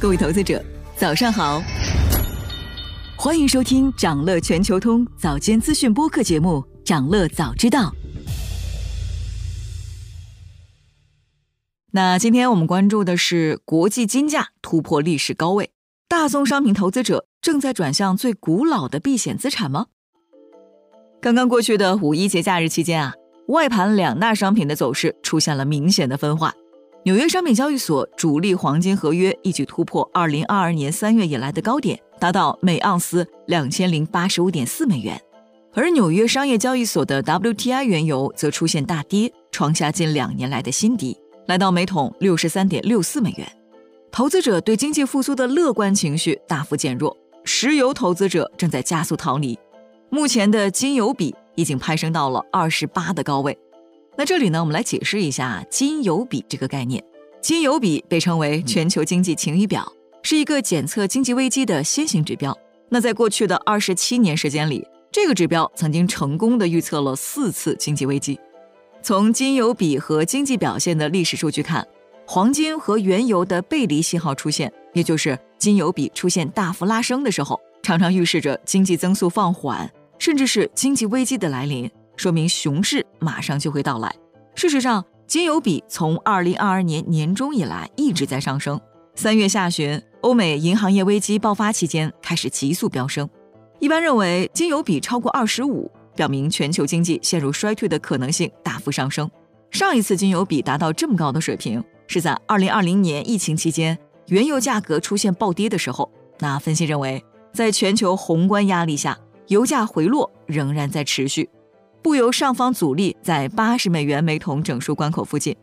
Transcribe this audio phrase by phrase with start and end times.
[0.00, 0.64] 各位投资者，
[0.96, 1.62] 早上好！
[3.18, 7.92] 欢迎收听长乐全球通早间资讯播客节目《长乐早知道》。
[11.90, 15.70] 那今天我们关注的是国际金价突破历史高位，
[16.08, 19.88] 大宗商品投资者正在转向最古老的避险资产吗？
[21.20, 23.12] 刚刚过去的五一节假日期间啊，
[23.48, 26.54] 外盘两大商品的走势出现了明显的分化。
[27.04, 35.18] 纽约商品交易所主力黄金合约一举突破二零二二年三月以来的高点，达到每盎司两千零八十五点四美元。
[35.72, 43.50] 而纽约商业交易所的 WTI 原油则出现大跌，创下近两年来的新低，来到每桶六十三点六四美元。
[44.12, 49.58] 投资者对经济复苏的乐观情绪大幅减弱，石油投资者正在加速逃离。
[50.10, 53.56] 目前的金油比已经攀升到了二十八的高位。
[54.20, 57.02] 那这里呢，我们来解释一下金油比这个概念。
[57.40, 59.90] 金油比被称为全球经济晴雨表，
[60.22, 62.54] 是一个检测经济危机的先行指标。
[62.90, 68.38] 那在过去的二十七年时间里，这个指标曾经成功的预测了四次经济危机。
[69.02, 71.88] 从金油比和经济表现的历史数据看，
[72.26, 81.90] 黄金和原油的背离信号出现，也就是金油比出现大幅拉升的时候，常常预示着经济增速放缓，甚至是经济危机的来临。
[82.20, 84.14] 说明熊市马上就会到来。
[84.54, 88.78] 事实上，金油比从二零二二年年中以来一直在上升。
[89.14, 93.26] 三月下旬，欧美银行业危机爆发期间开始急速飙升。
[93.78, 99.30] 一般认为，金油比超过二十五，表明全球经济陷入衰退的可能性大幅上升。
[99.70, 106.12] 上一次金油比达到这么高的水平，是在二零二零年疫情期间，原油价格出现暴跌的时候。
[106.40, 107.24] 那分析认为，
[107.54, 111.48] 在全球宏观压力下，油价回落仍然在持续。
[112.02, 115.54] 不由上方阻力在八十美元每桶整数关口附近。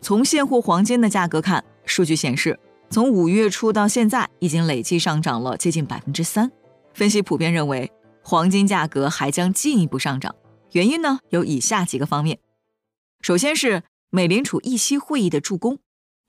[0.00, 2.58] 从现货黄金的价格看，数据显示，
[2.90, 6.50] 从五月初到现在已经累计上涨了接近百分之三。
[6.94, 7.90] 分析普遍认为，
[8.22, 10.34] 黄金价格还将进一步上涨。
[10.72, 12.38] 原因呢，有以下几个方面：
[13.20, 15.78] 首先是美联储议息会议的助攻。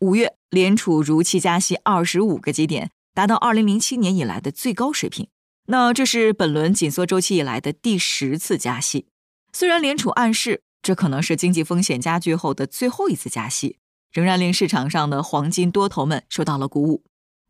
[0.01, 5.27] 五月联储如期加息二十五个基点，达到二零零七年以来的最高水平。
[5.67, 9.05] 那这是本轮紧缩周期以来的第十次加息。
[9.53, 13.77] 虽然联储暗示这可能是经济风险加剧后的最后一次加息，
[14.11, 17.03] 仍然令市场上的黄金多头们受到了鼓舞。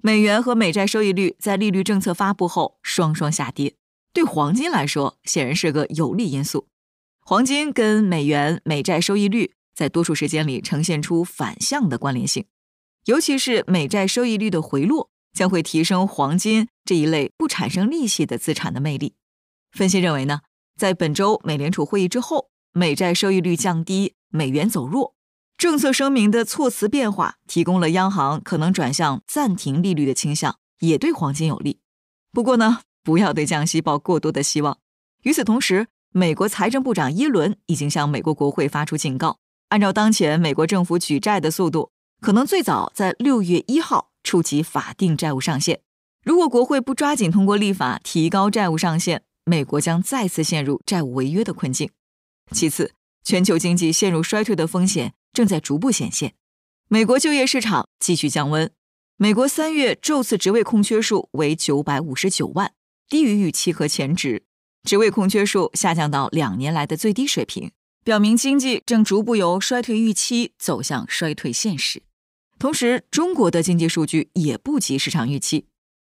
[0.03, 3.75] 美元和美债收益率在利率政策发布后双双下跌，
[4.12, 6.67] 对黄金来说显然是个有利因素。
[7.19, 12.45] 黄金跟美元、美债收益率在多数时间里呈现出反向的关联性，
[13.06, 19.13] 尤其是美债收益率的回落将会提升黄金这一类不产生利息的资产的魅力。
[19.72, 20.41] 分析认为呢？
[20.81, 25.14] 在本周美联储会议之后，美债收益率降低，美元走弱，
[25.56, 31.81] 政策声明的措辞变化提供了央行可能转向暂停利率的倾向，也对黄金有利。
[32.31, 34.80] 不过呢，不要对降息抱过多的希望。
[35.22, 39.38] 与此同时，美国财政部长耶伦已经向美国国会发出警告，
[39.69, 45.81] 按照当前美国政府举债的速度，可能最早在六月一号触及法定债务上限。
[46.24, 51.90] 如果国会不抓紧通过立法提高债务上限，美国将再次陷入债务违约的困境。
[52.52, 52.94] 其次，
[53.24, 56.34] 全球经济陷入衰退的风险正在逐步显现。
[56.88, 58.72] 美国就业市场继续降温。
[59.18, 62.74] 美国三月昼次职位空缺数为九百五十九万，
[63.07, 64.44] 低于预期和前值，
[64.84, 67.72] 职位空缺数下降到两年来的最低水平，
[68.03, 72.01] 表明经济正逐步由衰退预期走向衰退现实。
[72.57, 75.68] 同时，中国的经济数据也不及市场预期。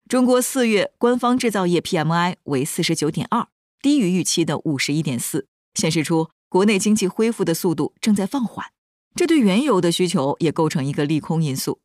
[0.09, 3.49] 中国四月官方制造业 PMI 为四十九点二，
[3.83, 8.67] 低于预期的五十一点四，显示出国内经济恢复的速度正在放缓。
[9.17, 11.81] 这对原油的需求也构成一个利空因素。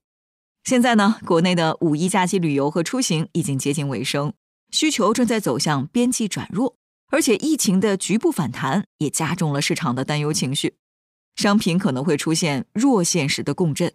[0.64, 4.32] 现在呢，国内的五一假期旅游和出行已经接近尾声，
[4.70, 6.76] 需求正在走向边际转弱，
[7.08, 10.76] 而且疫情的局部反弹也加重了市场的担忧情绪，
[11.36, 13.92] 商品可能会出现弱现实的共振。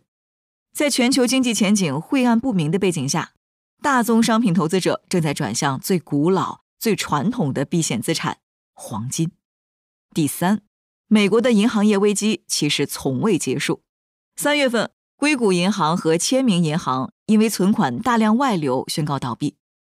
[0.72, 3.34] 在全球经济前景晦暗不明的背景下。
[3.82, 8.38] 大宗商品投资者正在转向最古老、最传统的避险资产——
[8.74, 9.30] 黄金。
[10.12, 10.62] 第三，
[11.06, 13.82] 美国的银行业危机其实从未结束。
[14.34, 19.56] 三月份，硅谷银行和签名银行因为存款大量外流宣告倒闭，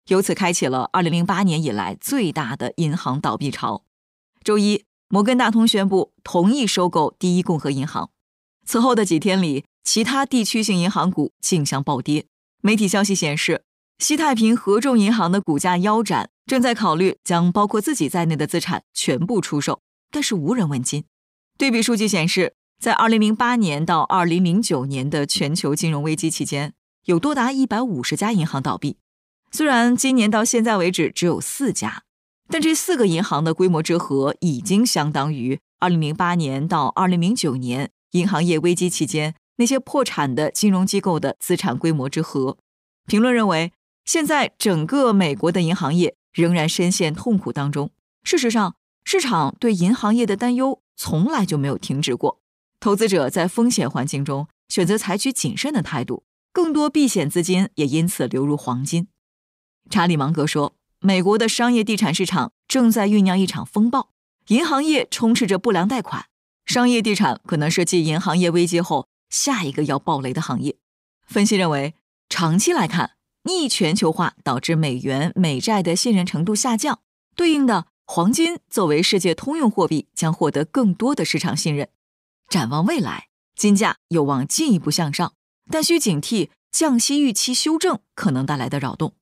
[0.08, 3.84] 由此开启了2008年以来最大的银行倒闭潮。
[4.44, 8.10] 周一，摩根大通宣布同意收购第一共和银行。
[8.66, 12.26] 此后的几天里，其他地区性银行股竞相暴跌。
[12.60, 13.64] 媒体消息显示。
[13.99, 19.81] 西太平合众银行的股价腰斩，正在考虑将包括自己在内的资产全部出售，
[20.12, 21.05] 但是无人问津。
[21.59, 26.75] 对比数据显示，在2008年到2009年的全球金融危机期间，
[27.06, 28.99] 有多达一百五十家银行倒闭。
[29.50, 32.05] 虽然今年到现在为止只有四家，
[32.49, 42.56] 但这四个银行的规模之和已经相当于二零零八年到二零零九年银行业危机期间那些破产的金融机构的资产规模之和。
[43.06, 43.73] 评论认为，
[44.08, 47.90] 现在整个美国的银行业仍然深陷痛苦当中。
[48.25, 48.75] 事实上，
[49.05, 52.40] 市场对银行业的担忧从来就没有停止过。
[52.81, 56.25] 投资者在风险环境中选择采取谨慎的态度，
[56.55, 59.08] 更多避险资金也因此流入黄金。
[59.90, 64.08] 查理芒格说：“美国的商业地产市场正在酝酿一场风暴，
[64.46, 66.25] 银行业充斥着不良贷款，
[66.64, 70.76] 商业地产可能是继银行业危机后下一个要暴雷的行业。”
[71.28, 71.94] 分析认为，
[72.31, 73.18] 长期来看，
[73.49, 77.00] 逆全球化导致美元、美债的信任程度下降，
[77.35, 81.89] 对应的黄金作为世界通用货币将获得更多的市场信任。
[82.50, 85.33] 展望未来，金价有望进一步向上，
[85.71, 89.15] 但需警惕降息预期修正可能带来的扰动。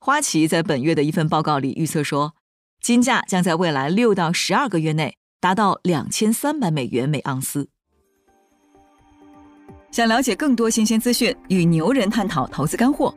[0.00, 2.34] 花旗在本月的一份报告里预测说，
[2.80, 7.68] 金价将在未来六到十二个月内达到两千三百美元每盎司。
[9.90, 13.16] 想了解更多新鲜资讯，与牛人探讨投资干货，